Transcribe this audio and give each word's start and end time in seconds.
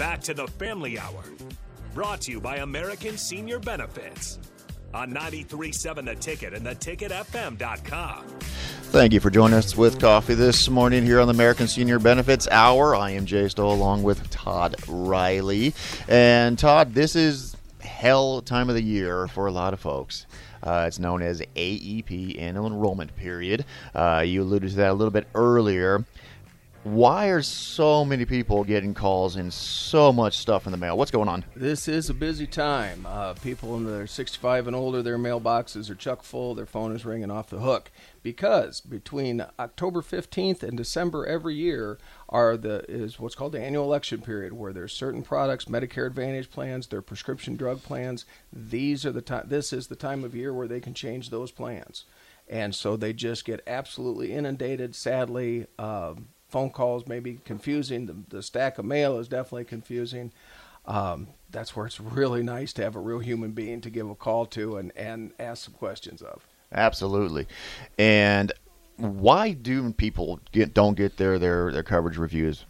back 0.00 0.22
to 0.22 0.32
the 0.32 0.46
Family 0.46 0.98
Hour, 0.98 1.22
brought 1.92 2.22
to 2.22 2.32
you 2.32 2.40
by 2.40 2.56
American 2.56 3.18
Senior 3.18 3.58
Benefits 3.58 4.38
on 4.94 5.12
93.7 5.12 6.06
The 6.06 6.14
Ticket 6.14 6.54
and 6.54 6.64
theticketfm.com. 6.64 8.24
Thank 8.84 9.12
you 9.12 9.20
for 9.20 9.28
joining 9.28 9.58
us 9.58 9.76
with 9.76 10.00
coffee 10.00 10.32
this 10.32 10.70
morning 10.70 11.04
here 11.04 11.20
on 11.20 11.26
the 11.26 11.34
American 11.34 11.68
Senior 11.68 11.98
Benefits 11.98 12.48
Hour. 12.48 12.96
I 12.96 13.10
am 13.10 13.26
Jay 13.26 13.46
Stoll 13.48 13.74
along 13.74 14.02
with 14.02 14.30
Todd 14.30 14.74
Riley. 14.88 15.74
And 16.08 16.58
Todd, 16.58 16.94
this 16.94 17.14
is 17.14 17.54
hell 17.80 18.40
time 18.40 18.70
of 18.70 18.76
the 18.76 18.82
year 18.82 19.28
for 19.28 19.48
a 19.48 19.52
lot 19.52 19.74
of 19.74 19.80
folks. 19.80 20.24
Uh, 20.62 20.86
it's 20.88 20.98
known 20.98 21.20
as 21.20 21.42
AEP, 21.56 22.40
Annual 22.40 22.68
Enrollment 22.68 23.14
Period. 23.16 23.66
Uh, 23.94 24.24
you 24.24 24.40
alluded 24.42 24.70
to 24.70 24.76
that 24.76 24.92
a 24.92 24.94
little 24.94 25.10
bit 25.10 25.26
earlier. 25.34 26.06
Why 26.82 27.26
are 27.26 27.42
so 27.42 28.06
many 28.06 28.24
people 28.24 28.64
getting 28.64 28.94
calls 28.94 29.36
and 29.36 29.52
so 29.52 30.14
much 30.14 30.38
stuff 30.38 30.64
in 30.64 30.72
the 30.72 30.78
mail? 30.78 30.96
What's 30.96 31.10
going 31.10 31.28
on? 31.28 31.44
This 31.54 31.88
is 31.88 32.08
a 32.08 32.14
busy 32.14 32.46
time. 32.46 33.04
Uh, 33.06 33.34
people 33.34 33.76
in 33.76 33.84
their 33.84 34.06
65 34.06 34.66
and 34.66 34.74
older, 34.74 35.02
their 35.02 35.18
mailboxes 35.18 35.90
are 35.90 35.94
chuck 35.94 36.22
full. 36.22 36.54
Their 36.54 36.64
phone 36.64 36.96
is 36.96 37.04
ringing 37.04 37.30
off 37.30 37.50
the 37.50 37.58
hook 37.58 37.90
because 38.22 38.80
between 38.80 39.44
October 39.58 40.00
15th 40.00 40.62
and 40.62 40.74
December 40.74 41.26
every 41.26 41.54
year 41.54 41.98
are 42.30 42.56
the 42.56 42.90
is 42.90 43.20
what's 43.20 43.34
called 43.34 43.52
the 43.52 43.60
annual 43.60 43.84
election 43.84 44.22
period, 44.22 44.54
where 44.54 44.72
there's 44.72 44.94
certain 44.94 45.22
products, 45.22 45.66
Medicare 45.66 46.06
Advantage 46.06 46.50
plans, 46.50 46.86
their 46.86 47.02
prescription 47.02 47.56
drug 47.56 47.82
plans. 47.82 48.24
These 48.50 49.04
are 49.04 49.12
the 49.12 49.20
time. 49.20 49.44
This 49.48 49.74
is 49.74 49.88
the 49.88 49.96
time 49.96 50.24
of 50.24 50.34
year 50.34 50.54
where 50.54 50.68
they 50.68 50.80
can 50.80 50.94
change 50.94 51.28
those 51.28 51.50
plans, 51.50 52.06
and 52.48 52.74
so 52.74 52.96
they 52.96 53.12
just 53.12 53.44
get 53.44 53.60
absolutely 53.66 54.32
inundated. 54.32 54.94
Sadly. 54.94 55.66
Um, 55.78 56.28
phone 56.50 56.70
calls 56.70 57.06
may 57.06 57.20
be 57.20 57.40
confusing. 57.44 58.06
The, 58.06 58.16
the 58.36 58.42
stack 58.42 58.78
of 58.78 58.84
mail 58.84 59.18
is 59.18 59.28
definitely 59.28 59.64
confusing. 59.64 60.32
Um, 60.86 61.28
that's 61.50 61.76
where 61.76 61.86
it's 61.86 62.00
really 62.00 62.42
nice 62.42 62.72
to 62.74 62.82
have 62.82 62.96
a 62.96 63.00
real 63.00 63.18
human 63.18 63.52
being 63.52 63.80
to 63.82 63.90
give 63.90 64.08
a 64.08 64.14
call 64.14 64.46
to 64.46 64.76
and, 64.76 64.92
and 64.96 65.32
ask 65.38 65.64
some 65.64 65.74
questions 65.74 66.22
of. 66.22 66.46
Absolutely. 66.72 67.46
And 67.98 68.52
why 68.96 69.52
do 69.52 69.92
people 69.92 70.40
get 70.52 70.74
don't 70.74 70.96
get 70.96 71.16
their, 71.16 71.38
their, 71.38 71.72
their 71.72 71.82
coverage 71.82 72.16
reviews? 72.16 72.64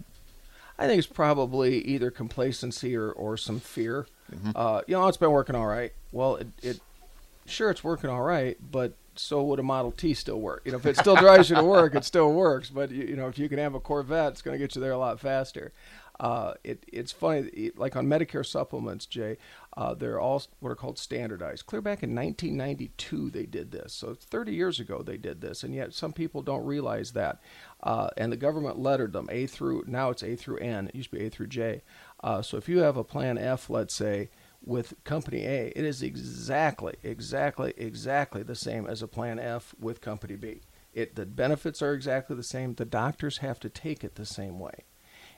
I 0.79 0.87
think 0.87 0.99
it's 0.99 1.07
probably 1.07 1.83
either 1.83 2.11
complacency 2.11 2.97
or, 2.97 3.11
or 3.11 3.37
some 3.37 3.61
fear. 3.61 4.07
Mm-hmm. 4.35 4.51
Uh, 4.55 4.81
you 4.87 4.95
know, 4.95 5.07
it's 5.09 5.19
been 5.19 5.31
working 5.31 5.55
all 5.55 5.67
right. 5.67 5.93
Well, 6.11 6.37
it, 6.37 6.49
it 6.63 6.81
sure 7.47 7.71
it's 7.71 7.85
working 7.85 8.09
all 8.09 8.23
right, 8.23 8.57
but 8.71 8.95
so 9.21 9.43
would 9.43 9.59
a 9.59 9.63
Model 9.63 9.93
T 9.93 10.15
still 10.15 10.41
work? 10.41 10.63
You 10.65 10.73
know, 10.73 10.79
if 10.79 10.87
it 10.87 10.97
still 10.97 11.17
drives 11.17 11.51
you 11.51 11.57
to 11.57 11.65
work, 11.65 11.95
it 11.95 12.05
still 12.05 12.33
works. 12.33 12.71
But 12.71 12.91
you, 12.91 13.05
you 13.05 13.17
know, 13.17 13.29
if 13.29 13.39
you 13.39 13.49
can 13.49 13.59
have 13.59 13.75
a 13.75 13.81
Corvette, 13.81 14.33
it's 14.33 14.43
going 14.43 14.55
to 14.55 14.59
get 14.59 14.75
you 14.75 14.81
there 14.81 14.93
a 14.93 14.99
lot 14.99 15.21
faster. 15.21 15.73
Uh, 16.21 16.53
it, 16.63 16.85
it's 16.93 17.13
funny, 17.13 17.71
like 17.77 17.97
on 17.97 18.07
Medicare 18.07 18.45
supplements, 18.45 19.07
Jay, 19.07 19.39
uh, 19.75 19.95
they're 19.95 20.21
all 20.21 20.43
what 20.61 20.69
are 20.69 20.77
called 20.77 20.99
standardized. 20.99 21.65
Clear 21.65 21.81
back 21.81 22.03
in 22.03 22.15
1992, 22.15 23.31
they 23.31 23.47
did 23.47 23.71
this. 23.71 23.95
So 23.95 24.15
30 24.15 24.53
years 24.53 24.79
ago, 24.79 25.03
they 25.03 25.17
did 25.17 25.41
this, 25.41 25.63
and 25.63 25.75
yet 25.75 25.95
some 25.95 26.13
people 26.13 26.43
don't 26.43 26.67
realize 26.67 27.13
that. 27.13 27.41
Uh, 27.83 28.11
and 28.19 28.31
the 28.31 28.37
government 28.37 28.79
lettered 28.79 29.15
them 29.15 29.29
A 29.33 29.47
through 29.47 29.85
now 29.87 30.11
it's 30.11 30.23
A 30.23 30.37
through 30.37 30.59
N. 30.59 30.89
It 30.89 30.95
used 30.95 31.11
to 31.11 31.17
be 31.17 31.25
A 31.25 31.31
through 31.31 31.47
J. 31.47 31.81
Uh, 32.23 32.43
so 32.43 32.59
if 32.59 32.69
you 32.69 32.81
have 32.81 32.99
a 32.99 33.05
plan 33.05 33.39
F, 33.39 33.71
let's 33.71 33.95
say, 33.95 34.29
with 34.65 34.95
Company 35.05 35.47
A, 35.47 35.69
it 35.69 35.85
is 35.85 36.03
exactly, 36.03 36.95
exactly, 37.03 37.73
exactly 37.77 38.43
the 38.43 38.55
same 38.55 38.87
as 38.87 39.03
a 39.03 39.09
Plan 39.09 39.39
F 39.39 39.75
with 39.79 40.01
Company 40.01 40.37
B. 40.37 40.61
It 40.93 41.15
the 41.15 41.27
benefits 41.27 41.83
are 41.83 41.95
exactly 41.95 42.37
the 42.37 42.43
same. 42.43 42.75
The 42.75 42.85
doctors 42.85 43.39
have 43.39 43.61
to 43.61 43.69
take 43.69 44.05
it 44.05 44.17
the 44.17 44.27
same 44.27 44.59
way, 44.59 44.85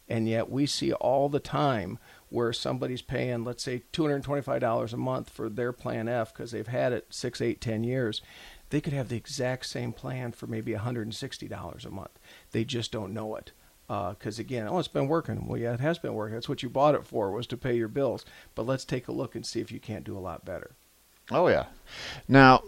and 0.08 0.28
yet 0.28 0.50
we 0.50 0.66
see 0.66 0.92
all 0.92 1.28
the 1.28 1.40
time 1.40 1.98
where 2.30 2.52
somebody's 2.52 3.02
paying, 3.02 3.44
let's 3.44 3.62
say, 3.62 3.82
two 3.92 4.02
hundred 4.02 4.22
twenty-five 4.22 4.60
dollars 4.60 4.92
a 4.92 4.96
month 4.96 5.30
for 5.30 5.48
their 5.48 5.72
Plan 5.72 6.08
F 6.08 6.32
because 6.32 6.50
they've 6.50 6.66
had 6.66 6.92
it 6.92 7.06
six, 7.10 7.40
eight, 7.40 7.60
ten 7.60 7.84
years. 7.84 8.22
They 8.70 8.80
could 8.80 8.94
have 8.94 9.10
the 9.10 9.16
exact 9.18 9.66
same 9.66 9.92
plan 9.92 10.32
for 10.32 10.46
maybe 10.46 10.72
$160 10.72 11.84
a 11.84 11.90
month. 11.90 12.18
They 12.52 12.64
just 12.64 12.90
don't 12.90 13.12
know 13.12 13.36
it 13.36 13.52
because 13.92 14.38
uh, 14.38 14.42
again, 14.42 14.68
oh, 14.68 14.78
it's 14.78 14.88
been 14.88 15.08
working. 15.08 15.46
Well, 15.46 15.60
yeah, 15.60 15.74
it 15.74 15.80
has 15.80 15.98
been 15.98 16.14
working. 16.14 16.34
That's 16.34 16.48
what 16.48 16.62
you 16.62 16.70
bought 16.70 16.94
it 16.94 17.06
for 17.06 17.30
was 17.30 17.46
to 17.48 17.56
pay 17.58 17.76
your 17.76 17.88
bills. 17.88 18.24
But 18.54 18.66
let's 18.66 18.84
take 18.84 19.08
a 19.08 19.12
look 19.12 19.34
and 19.34 19.44
see 19.44 19.60
if 19.60 19.70
you 19.70 19.80
can't 19.80 20.04
do 20.04 20.16
a 20.16 20.20
lot 20.20 20.44
better. 20.46 20.70
Oh 21.30 21.48
yeah. 21.48 21.66
Now, 22.26 22.62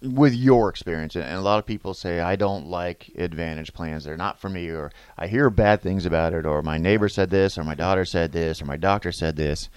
with 0.00 0.34
your 0.34 0.68
experience, 0.68 1.16
and 1.16 1.24
a 1.24 1.40
lot 1.40 1.58
of 1.58 1.66
people 1.66 1.94
say 1.94 2.20
I 2.20 2.36
don't 2.36 2.66
like 2.66 3.10
Advantage 3.16 3.72
plans. 3.72 4.04
They're 4.04 4.16
not 4.16 4.38
for 4.38 4.48
me, 4.48 4.68
or 4.68 4.92
I 5.16 5.26
hear 5.26 5.50
bad 5.50 5.82
things 5.82 6.06
about 6.06 6.32
it, 6.32 6.46
or 6.46 6.62
my 6.62 6.78
neighbor 6.78 7.08
said 7.08 7.30
this, 7.30 7.58
or 7.58 7.64
my 7.64 7.74
daughter 7.74 8.04
said 8.04 8.30
this, 8.30 8.62
or 8.62 8.64
my 8.64 8.76
doctor 8.76 9.10
said 9.10 9.34
this. 9.36 9.68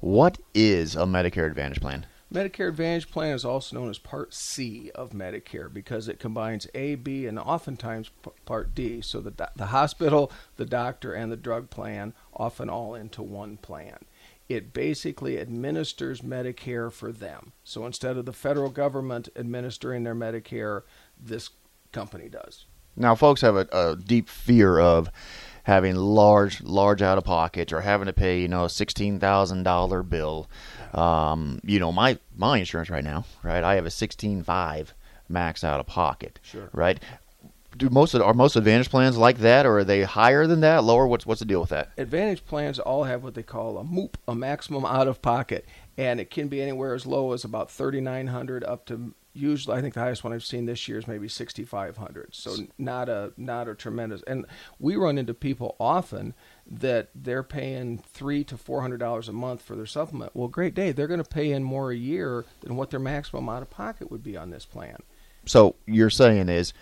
What 0.00 0.38
is 0.54 0.96
a 0.96 1.00
Medicare 1.00 1.46
Advantage 1.46 1.80
plan? 1.80 2.06
Medicare 2.32 2.68
Advantage 2.68 3.10
plan 3.10 3.34
is 3.34 3.44
also 3.44 3.76
known 3.76 3.88
as 3.88 3.98
Part 3.98 4.34
C 4.34 4.90
of 4.94 5.10
Medicare 5.10 5.72
because 5.72 6.08
it 6.08 6.18
combines 6.18 6.66
A, 6.74 6.94
B, 6.94 7.26
and 7.26 7.38
oftentimes 7.38 8.10
Part 8.44 8.74
D. 8.74 9.00
So 9.00 9.20
the, 9.20 9.50
the 9.56 9.66
hospital, 9.66 10.30
the 10.56 10.66
doctor, 10.66 11.14
and 11.14 11.32
the 11.32 11.36
drug 11.36 11.70
plan 11.70 12.12
often 12.34 12.68
all 12.68 12.94
into 12.94 13.22
one 13.22 13.56
plan. 13.56 13.98
It 14.48 14.74
basically 14.74 15.38
administers 15.38 16.20
Medicare 16.20 16.92
for 16.92 17.12
them. 17.12 17.52
So 17.64 17.86
instead 17.86 18.16
of 18.18 18.26
the 18.26 18.32
federal 18.32 18.70
government 18.70 19.28
administering 19.34 20.04
their 20.04 20.14
Medicare, 20.14 20.82
this 21.18 21.50
company 21.92 22.28
does. 22.28 22.66
Now, 22.94 23.14
folks 23.14 23.40
have 23.42 23.56
a, 23.56 23.68
a 23.72 23.96
deep 23.96 24.28
fear 24.28 24.80
of 24.80 25.08
having 25.68 25.94
large, 25.94 26.60
large 26.62 27.02
out 27.02 27.18
of 27.18 27.22
pockets 27.22 27.72
or 27.72 27.82
having 27.82 28.06
to 28.06 28.12
pay, 28.12 28.40
you 28.40 28.48
know, 28.48 28.64
a 28.64 28.70
sixteen 28.70 29.20
thousand 29.20 29.62
dollar 29.62 30.02
bill 30.02 30.48
um, 30.94 31.60
you 31.64 31.78
know, 31.78 31.92
my 31.92 32.18
my 32.36 32.58
insurance 32.58 32.90
right 32.90 33.04
now, 33.04 33.24
right? 33.42 33.62
I 33.64 33.74
have 33.74 33.86
a 33.86 33.90
sixteen 33.90 34.42
five 34.42 34.94
max 35.28 35.64
out 35.64 35.80
of 35.80 35.86
pocket. 35.86 36.40
Sure. 36.42 36.70
Right. 36.72 37.00
Do 37.76 37.90
most 37.90 38.14
of 38.14 38.22
are 38.22 38.34
most 38.34 38.56
Advantage 38.56 38.90
plans 38.90 39.16
like 39.16 39.38
that, 39.38 39.66
or 39.66 39.78
are 39.78 39.84
they 39.84 40.02
higher 40.02 40.46
than 40.46 40.60
that, 40.60 40.84
lower? 40.84 41.06
What's 41.06 41.26
what's 41.26 41.40
the 41.40 41.44
deal 41.44 41.60
with 41.60 41.70
that? 41.70 41.90
Advantage 41.98 42.44
plans 42.44 42.78
all 42.78 43.04
have 43.04 43.22
what 43.22 43.34
they 43.34 43.42
call 43.42 43.78
a 43.78 43.84
MOOP, 43.84 44.16
a 44.26 44.34
maximum 44.34 44.84
out 44.84 45.06
of 45.06 45.22
pocket, 45.22 45.66
and 45.96 46.18
it 46.18 46.30
can 46.30 46.48
be 46.48 46.62
anywhere 46.62 46.94
as 46.94 47.06
low 47.06 47.32
as 47.32 47.44
about 47.44 47.70
thirty 47.70 48.00
nine 48.00 48.28
hundred 48.28 48.64
up 48.64 48.86
to 48.86 49.14
usually 49.38 49.76
I 49.76 49.80
think 49.80 49.94
the 49.94 50.00
highest 50.00 50.24
one 50.24 50.32
I've 50.32 50.44
seen 50.44 50.66
this 50.66 50.88
year 50.88 50.98
is 50.98 51.06
maybe 51.06 51.28
6500 51.28 52.34
so 52.34 52.54
not 52.76 53.08
a 53.08 53.32
not 53.36 53.68
a 53.68 53.74
tremendous 53.74 54.22
and 54.26 54.46
we 54.78 54.96
run 54.96 55.18
into 55.18 55.34
people 55.34 55.76
often 55.78 56.34
that 56.70 57.08
they're 57.14 57.42
paying 57.42 57.98
three 57.98 58.44
to 58.44 58.56
four 58.56 58.82
hundred 58.82 58.98
dollars 58.98 59.28
a 59.28 59.32
month 59.32 59.62
for 59.62 59.74
their 59.74 59.86
supplement. 59.86 60.34
Well, 60.34 60.48
great 60.48 60.74
day, 60.74 60.92
they're 60.92 61.06
going 61.06 61.22
to 61.22 61.28
pay 61.28 61.50
in 61.50 61.64
more 61.64 61.90
a 61.90 61.96
year 61.96 62.44
than 62.60 62.76
what 62.76 62.90
their 62.90 63.00
maximum 63.00 63.48
out 63.48 63.62
of 63.62 63.70
pocket 63.70 64.10
would 64.10 64.22
be 64.22 64.36
on 64.36 64.50
this 64.50 64.66
plan. 64.66 64.98
So 65.46 65.76
you're 65.86 66.10
saying 66.10 66.48
is 66.48 66.74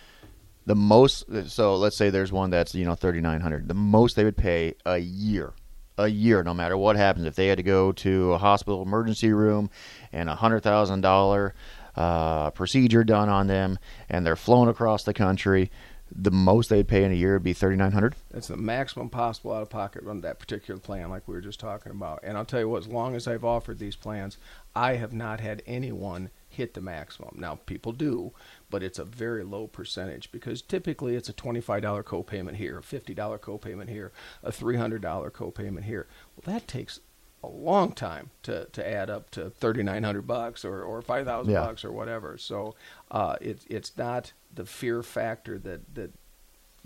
the 0.65 0.75
most. 0.75 1.25
So 1.49 1.75
let's 1.75 1.95
say 1.95 2.09
there's 2.09 2.31
one 2.31 2.49
that's 2.49 2.75
you 2.75 2.85
know 2.85 2.95
thirty 2.95 3.21
nine 3.21 3.41
hundred. 3.41 3.67
The 3.67 3.73
most 3.73 4.15
they 4.15 4.25
would 4.25 4.37
pay 4.37 4.75
a 4.85 4.97
year, 4.97 5.53
a 5.97 6.07
year, 6.07 6.43
no 6.43 6.53
matter 6.53 6.77
what 6.77 6.97
happens. 6.97 7.25
If 7.25 7.35
they 7.35 7.47
had 7.47 7.57
to 7.57 7.63
go 7.63 7.93
to 7.93 8.33
a 8.33 8.37
hospital 8.37 8.81
emergency 8.81 9.31
room 9.31 9.69
and 10.11 10.29
a 10.29 10.35
hundred 10.35 10.61
thousand 10.61 11.01
dollar 11.01 11.55
uh, 11.97 12.51
procedure 12.51 13.03
done 13.03 13.29
on 13.29 13.47
them, 13.47 13.79
and 14.09 14.25
they're 14.25 14.35
flown 14.35 14.69
across 14.69 15.03
the 15.03 15.13
country 15.13 15.71
the 16.15 16.31
most 16.31 16.69
they'd 16.69 16.87
pay 16.87 17.03
in 17.03 17.11
a 17.11 17.15
year 17.15 17.33
would 17.33 17.43
be 17.43 17.53
thirty 17.53 17.75
nine 17.75 17.91
hundred. 17.91 18.15
That's 18.31 18.47
the 18.47 18.57
maximum 18.57 19.09
possible 19.09 19.53
out 19.53 19.61
of 19.61 19.69
pocket 19.69 20.07
on 20.07 20.21
that 20.21 20.39
particular 20.39 20.79
plan, 20.79 21.09
like 21.09 21.27
we 21.27 21.35
were 21.35 21.41
just 21.41 21.59
talking 21.59 21.91
about. 21.91 22.21
And 22.23 22.37
I'll 22.37 22.45
tell 22.45 22.59
you 22.59 22.69
what, 22.69 22.83
as 22.83 22.87
long 22.87 23.15
as 23.15 23.27
I've 23.27 23.43
offered 23.43 23.79
these 23.79 23.95
plans, 23.95 24.37
I 24.75 24.95
have 24.95 25.13
not 25.13 25.39
had 25.39 25.63
anyone 25.65 26.29
hit 26.47 26.73
the 26.73 26.81
maximum. 26.81 27.35
Now 27.37 27.59
people 27.65 27.91
do, 27.91 28.31
but 28.69 28.83
it's 28.83 28.99
a 28.99 29.05
very 29.05 29.43
low 29.43 29.67
percentage 29.67 30.31
because 30.31 30.61
typically 30.61 31.15
it's 31.15 31.29
a 31.29 31.33
twenty 31.33 31.61
five 31.61 31.81
dollar 31.81 32.03
copayment 32.03 32.55
here, 32.55 32.77
a 32.77 32.83
fifty 32.83 33.13
dollar 33.13 33.37
copayment 33.37 33.89
here, 33.89 34.11
a 34.43 34.51
three 34.51 34.77
hundred 34.77 35.01
dollar 35.01 35.29
copayment 35.29 35.83
here. 35.83 36.07
Well, 36.35 36.53
that 36.53 36.67
takes 36.67 36.99
a 37.43 37.47
long 37.47 37.91
time 37.91 38.31
to, 38.43 38.65
to 38.65 38.87
add 38.87 39.09
up 39.09 39.29
to 39.29 39.49
3900 39.49 40.25
bucks 40.25 40.65
or, 40.65 40.81
or 40.81 41.01
5000 41.01 41.51
yeah. 41.51 41.59
bucks 41.59 41.85
or 41.85 41.91
whatever 41.91 42.37
so 42.37 42.75
uh, 43.11 43.35
it, 43.39 43.61
it's 43.69 43.95
not 43.97 44.33
the 44.53 44.65
fear 44.65 45.03
factor 45.03 45.57
that 45.59 45.95
that 45.95 46.11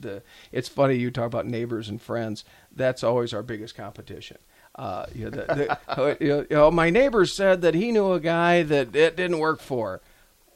the 0.02 0.22
it's 0.52 0.68
funny 0.68 0.96
you 0.96 1.12
talk 1.12 1.28
about 1.28 1.46
neighbors 1.46 1.90
and 1.90 2.02
friends. 2.02 2.44
That's 2.76 3.04
always 3.04 3.34
our 3.34 3.44
biggest 3.44 3.76
competition. 3.76 4.38
Uh, 4.76 5.06
you 5.14 5.26
know, 5.26 5.32
the, 5.32 5.78
the, 5.88 6.18
you 6.22 6.48
know, 6.50 6.72
my 6.72 6.90
neighbor 6.90 7.26
said 7.26 7.62
that 7.62 7.76
he 7.76 7.92
knew 7.92 8.14
a 8.14 8.20
guy 8.20 8.64
that 8.64 8.96
it 8.96 9.16
didn't 9.16 9.40
work 9.40 9.60
for. 9.60 10.02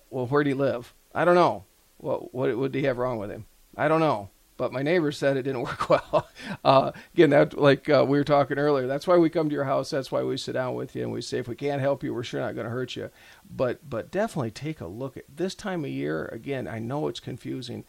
Well, 0.10 0.28
where'd 0.28 0.48
he 0.48 0.54
live? 0.54 0.94
I 1.14 1.26
don't 1.26 1.36
know. 1.36 1.66
What 1.98 2.34
what 2.34 2.56
would 2.58 2.76
he 2.76 2.84
have 2.84 2.98
wrong 2.98 3.18
with 3.18 3.30
him? 3.30 3.46
I 3.78 3.88
don't 3.88 4.00
know 4.00 4.30
but 4.58 4.72
my 4.72 4.82
neighbor 4.82 5.12
said 5.12 5.38
it 5.38 5.44
didn't 5.44 5.62
work 5.64 5.90
well. 5.90 6.28
Uh, 6.64 6.92
again, 7.14 7.30
that 7.32 7.58
like 7.58 7.90
uh, 7.90 8.06
we 8.08 8.18
were 8.18 8.24
talking 8.24 8.58
earlier. 8.58 8.88
That's 8.88 9.08
why 9.08 9.18
we 9.18 9.30
come 9.30 9.50
to 9.50 9.56
your 9.56 9.66
house. 9.66 9.90
That's 9.90 10.12
why 10.12 10.24
we 10.24 10.38
sit 10.38 10.54
down 10.54 10.76
with 10.76 10.96
you 10.96 11.04
and 11.04 11.12
we 11.12 11.22
say, 11.22 11.40
if 11.40 11.48
we 11.48 11.56
can't 11.56 11.82
help 11.82 12.04
you, 12.04 12.14
we're 12.14 12.24
sure 12.24 12.42
not 12.42 12.56
going 12.56 12.66
to 12.66 12.72
hurt 12.72 12.96
you. 12.96 13.10
But 13.50 13.90
but 13.90 14.12
definitely 14.12 14.52
take 14.52 14.82
a 14.82 14.88
look 14.88 15.18
at 15.18 15.26
this 15.34 15.56
time 15.56 15.84
of 15.84 15.92
year. 15.92 16.26
Again, 16.28 16.68
I 16.68 16.80
know 16.80 17.08
it's 17.08 17.20
confusing. 17.20 17.86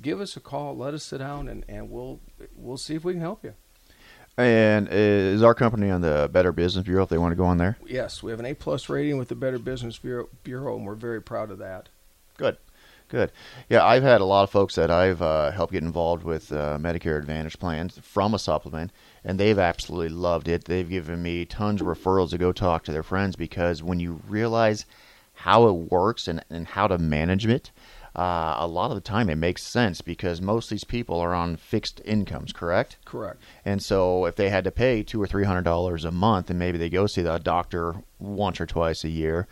Give 0.00 0.20
us 0.20 0.36
a 0.36 0.40
call. 0.40 0.76
Let 0.76 0.94
us 0.94 1.04
sit 1.04 1.18
down 1.18 1.48
and, 1.48 1.64
and 1.68 1.90
we'll 1.90 2.20
we'll 2.54 2.76
see 2.76 2.94
if 2.94 3.04
we 3.04 3.12
can 3.12 3.22
help 3.22 3.44
you. 3.44 3.54
And 4.36 4.88
is 4.90 5.44
our 5.44 5.54
company 5.54 5.90
on 5.90 6.00
the 6.00 6.28
Better 6.32 6.50
Business 6.50 6.84
Bureau 6.84 7.04
if 7.04 7.08
they 7.08 7.18
want 7.18 7.30
to 7.32 7.36
go 7.36 7.44
on 7.44 7.58
there? 7.58 7.78
Yes, 7.86 8.20
we 8.20 8.32
have 8.32 8.40
an 8.40 8.46
A 8.46 8.54
plus 8.54 8.88
rating 8.88 9.16
with 9.16 9.28
the 9.28 9.36
Better 9.36 9.60
Business 9.60 9.96
Bureau, 9.98 10.28
Bureau, 10.42 10.76
and 10.76 10.84
we're 10.84 10.96
very 10.96 11.22
proud 11.22 11.52
of 11.52 11.58
that. 11.58 11.88
Good. 12.36 12.56
Good. 13.08 13.32
Yeah, 13.68 13.84
I've 13.84 14.02
had 14.02 14.20
a 14.20 14.24
lot 14.24 14.44
of 14.44 14.50
folks 14.50 14.74
that 14.74 14.90
I've 14.90 15.20
uh, 15.22 15.50
helped 15.50 15.72
get 15.72 15.82
involved 15.82 16.24
with 16.24 16.50
uh, 16.50 16.78
Medicare 16.80 17.18
Advantage 17.18 17.58
plans 17.58 17.98
from 18.02 18.34
a 18.34 18.38
supplement, 18.38 18.92
and 19.22 19.38
they've 19.38 19.58
absolutely 19.58 20.08
loved 20.08 20.48
it. 20.48 20.64
They've 20.64 20.88
given 20.88 21.22
me 21.22 21.44
tons 21.44 21.80
of 21.80 21.86
referrals 21.86 22.30
to 22.30 22.38
go 22.38 22.50
talk 22.50 22.82
to 22.84 22.92
their 22.92 23.02
friends 23.02 23.36
because 23.36 23.82
when 23.82 24.00
you 24.00 24.20
realize 24.26 24.86
how 25.34 25.68
it 25.68 25.72
works 25.92 26.26
and, 26.28 26.44
and 26.48 26.66
how 26.66 26.86
to 26.86 26.98
manage 26.98 27.46
it, 27.46 27.70
uh, 28.16 28.54
a 28.58 28.66
lot 28.66 28.90
of 28.90 28.94
the 28.94 29.00
time 29.00 29.28
it 29.28 29.36
makes 29.36 29.62
sense 29.62 30.00
because 30.00 30.40
most 30.40 30.66
of 30.66 30.70
these 30.70 30.84
people 30.84 31.18
are 31.18 31.34
on 31.34 31.56
fixed 31.56 32.00
incomes, 32.04 32.52
correct? 32.52 32.96
Correct. 33.04 33.42
And 33.64 33.82
so 33.82 34.24
if 34.26 34.36
they 34.36 34.50
had 34.50 34.64
to 34.64 34.70
pay 34.70 35.02
two 35.02 35.20
or 35.20 35.26
three 35.26 35.44
hundred 35.44 35.64
dollars 35.64 36.04
a 36.04 36.12
month, 36.12 36.48
and 36.48 36.58
maybe 36.58 36.78
they 36.78 36.88
go 36.88 37.06
see 37.06 37.22
the 37.22 37.38
doctor 37.38 37.96
once 38.20 38.60
or 38.60 38.66
twice 38.66 39.04
a 39.04 39.08
year, 39.08 39.48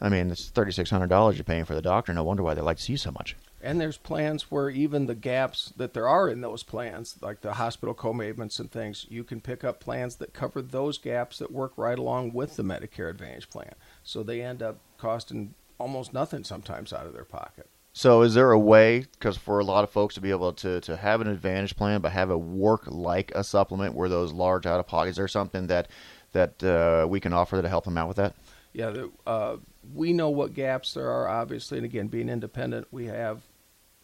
I 0.00 0.08
mean, 0.08 0.30
it's 0.30 0.48
thirty 0.48 0.72
six 0.72 0.90
hundred 0.90 1.08
dollars 1.08 1.36
you're 1.36 1.44
paying 1.44 1.64
for 1.64 1.74
the 1.74 1.82
doctor. 1.82 2.12
No 2.12 2.24
wonder 2.24 2.42
why 2.42 2.54
they 2.54 2.60
like 2.60 2.76
to 2.76 2.82
see 2.82 2.92
you 2.92 2.98
so 2.98 3.12
much. 3.12 3.36
And 3.62 3.80
there's 3.80 3.96
plans 3.96 4.50
where 4.50 4.70
even 4.70 5.06
the 5.06 5.14
gaps 5.14 5.72
that 5.76 5.94
there 5.94 6.06
are 6.06 6.28
in 6.28 6.40
those 6.40 6.62
plans, 6.62 7.16
like 7.20 7.40
the 7.40 7.54
hospital 7.54 7.94
co-payments 7.94 8.58
and 8.58 8.70
things, 8.70 9.06
you 9.08 9.24
can 9.24 9.40
pick 9.40 9.64
up 9.64 9.80
plans 9.80 10.16
that 10.16 10.34
cover 10.34 10.62
those 10.62 10.98
gaps 10.98 11.38
that 11.38 11.50
work 11.50 11.72
right 11.76 11.98
along 11.98 12.32
with 12.32 12.56
the 12.56 12.62
Medicare 12.62 13.10
Advantage 13.10 13.48
plan. 13.50 13.74
So 14.04 14.22
they 14.22 14.42
end 14.42 14.62
up 14.62 14.78
costing 14.98 15.54
almost 15.78 16.12
nothing 16.12 16.44
sometimes 16.44 16.92
out 16.92 17.06
of 17.06 17.14
their 17.14 17.24
pocket. 17.24 17.66
So 17.92 18.20
is 18.20 18.34
there 18.34 18.52
a 18.52 18.58
way, 18.58 19.06
because 19.18 19.38
for 19.38 19.58
a 19.58 19.64
lot 19.64 19.82
of 19.82 19.90
folks 19.90 20.14
to 20.16 20.20
be 20.20 20.30
able 20.30 20.52
to, 20.52 20.82
to 20.82 20.96
have 20.98 21.22
an 21.22 21.28
advantage 21.28 21.74
plan 21.76 22.02
but 22.02 22.12
have 22.12 22.30
it 22.30 22.36
work 22.36 22.82
like 22.86 23.32
a 23.34 23.42
supplement 23.42 23.94
where 23.94 24.10
those 24.10 24.32
large 24.32 24.66
out 24.66 24.78
of 24.78 24.86
pockets, 24.86 25.18
or 25.18 25.28
something 25.28 25.68
that 25.68 25.88
that 26.32 26.62
uh, 26.62 27.06
we 27.08 27.20
can 27.20 27.32
offer 27.32 27.60
to 27.60 27.68
help 27.68 27.86
them 27.86 27.96
out 27.96 28.06
with 28.06 28.18
that? 28.18 28.34
Yeah, 28.74 28.90
the, 28.90 29.10
uh, 29.26 29.56
we 29.94 30.12
know 30.12 30.30
what 30.30 30.54
gaps 30.54 30.94
there 30.94 31.10
are, 31.10 31.28
obviously, 31.28 31.78
and 31.78 31.84
again, 31.84 32.08
being 32.08 32.28
independent, 32.28 32.88
we 32.90 33.06
have 33.06 33.42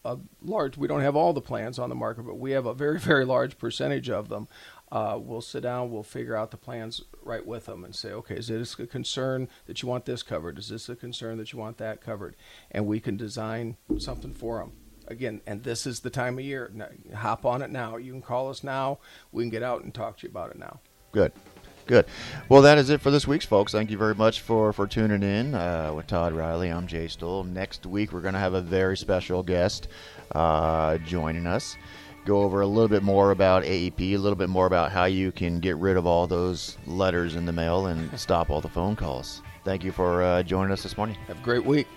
a 0.04 0.18
large. 0.42 0.76
We 0.76 0.88
don't 0.88 1.00
have 1.00 1.16
all 1.16 1.32
the 1.32 1.40
plans 1.40 1.78
on 1.78 1.88
the 1.88 1.94
market, 1.94 2.22
but 2.24 2.38
we 2.38 2.52
have 2.52 2.66
a 2.66 2.74
very, 2.74 2.98
very 3.00 3.24
large 3.24 3.58
percentage 3.58 4.10
of 4.10 4.28
them. 4.28 4.48
Uh, 4.90 5.18
we'll 5.18 5.40
sit 5.40 5.62
down, 5.62 5.90
we'll 5.90 6.02
figure 6.02 6.36
out 6.36 6.50
the 6.50 6.56
plans 6.58 7.00
right 7.22 7.46
with 7.46 7.64
them, 7.64 7.82
and 7.82 7.94
say, 7.94 8.10
okay, 8.10 8.36
is 8.36 8.48
this 8.48 8.78
a 8.78 8.86
concern 8.86 9.48
that 9.66 9.80
you 9.80 9.88
want 9.88 10.04
this 10.04 10.22
covered? 10.22 10.58
Is 10.58 10.68
this 10.68 10.88
a 10.88 10.96
concern 10.96 11.38
that 11.38 11.52
you 11.52 11.58
want 11.58 11.78
that 11.78 12.02
covered? 12.02 12.36
And 12.70 12.86
we 12.86 13.00
can 13.00 13.16
design 13.16 13.78
something 13.98 14.34
for 14.34 14.58
them. 14.58 14.72
Again, 15.08 15.40
and 15.46 15.62
this 15.62 15.86
is 15.86 16.00
the 16.00 16.10
time 16.10 16.38
of 16.38 16.44
year. 16.44 16.70
Now, 16.74 16.88
hop 17.14 17.46
on 17.46 17.62
it 17.62 17.70
now. 17.70 17.96
You 17.96 18.12
can 18.12 18.22
call 18.22 18.50
us 18.50 18.62
now. 18.62 18.98
We 19.32 19.42
can 19.42 19.50
get 19.50 19.62
out 19.62 19.82
and 19.82 19.94
talk 19.94 20.18
to 20.18 20.26
you 20.26 20.30
about 20.30 20.50
it 20.50 20.58
now. 20.58 20.80
Good. 21.10 21.32
Good. 21.86 22.06
Well, 22.48 22.62
that 22.62 22.78
is 22.78 22.90
it 22.90 23.00
for 23.00 23.10
this 23.10 23.26
week's 23.26 23.44
folks. 23.44 23.72
Thank 23.72 23.90
you 23.90 23.98
very 23.98 24.14
much 24.14 24.40
for, 24.40 24.72
for 24.72 24.86
tuning 24.86 25.22
in 25.22 25.54
uh, 25.54 25.92
with 25.94 26.06
Todd 26.06 26.32
Riley. 26.32 26.68
I'm 26.68 26.86
Jay 26.86 27.08
Stoll. 27.08 27.42
Next 27.42 27.86
week, 27.86 28.12
we're 28.12 28.20
going 28.20 28.34
to 28.34 28.40
have 28.40 28.54
a 28.54 28.60
very 28.60 28.96
special 28.96 29.42
guest 29.42 29.88
uh, 30.32 30.98
joining 30.98 31.46
us. 31.46 31.76
Go 32.24 32.42
over 32.42 32.60
a 32.60 32.66
little 32.66 32.88
bit 32.88 33.02
more 33.02 33.32
about 33.32 33.64
AEP, 33.64 34.00
a 34.00 34.16
little 34.16 34.36
bit 34.36 34.48
more 34.48 34.66
about 34.66 34.92
how 34.92 35.06
you 35.06 35.32
can 35.32 35.58
get 35.58 35.76
rid 35.76 35.96
of 35.96 36.06
all 36.06 36.28
those 36.28 36.78
letters 36.86 37.34
in 37.34 37.46
the 37.46 37.52
mail 37.52 37.86
and 37.86 38.16
stop 38.18 38.48
all 38.48 38.60
the 38.60 38.68
phone 38.68 38.94
calls. 38.94 39.42
Thank 39.64 39.82
you 39.82 39.90
for 39.90 40.22
uh, 40.22 40.42
joining 40.44 40.72
us 40.72 40.84
this 40.84 40.96
morning. 40.96 41.16
Have 41.26 41.40
a 41.40 41.42
great 41.42 41.64
week. 41.64 41.88